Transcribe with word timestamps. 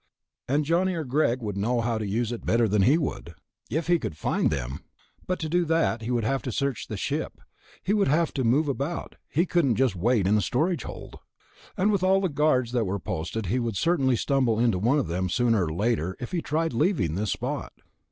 And 0.47 0.65
Johnny 0.65 0.95
or 0.95 1.03
Greg 1.03 1.43
would 1.43 1.55
know 1.55 1.79
how 1.79 1.99
to 1.99 2.07
use 2.07 2.31
it 2.31 2.43
better 2.43 2.67
than 2.67 2.81
he 2.81 2.97
would. 2.97 3.35
If 3.69 3.85
he 3.85 3.99
could 3.99 4.17
find 4.17 4.49
them. 4.49 4.79
But 5.27 5.37
to 5.41 5.47
do 5.47 5.63
that, 5.65 6.01
he 6.01 6.09
would 6.09 6.23
have 6.23 6.41
to 6.41 6.51
search 6.51 6.87
the 6.87 6.97
ship. 6.97 7.39
He 7.83 7.93
would 7.93 8.07
have 8.07 8.33
to 8.33 8.43
move 8.43 8.67
about, 8.67 9.17
he 9.29 9.45
couldn't 9.45 9.75
just 9.75 9.95
wait 9.95 10.25
in 10.25 10.39
a 10.39 10.41
storage 10.41 10.85
hold. 10.85 11.19
And 11.77 11.91
with 11.91 12.01
all 12.01 12.19
the 12.19 12.29
guards 12.29 12.71
that 12.71 12.87
were 12.87 12.97
posted, 12.97 13.45
he 13.45 13.59
would 13.59 13.77
certainly 13.77 14.15
stumble 14.15 14.57
into 14.59 14.79
one 14.79 14.97
of 14.97 15.05
them 15.07 15.29
sooner 15.29 15.65
or 15.65 15.71
later 15.71 16.17
if 16.19 16.31
he 16.31 16.41
tried 16.41 16.73
leaving 16.73 17.13
this 17.13 17.33
spot.... 17.33 17.71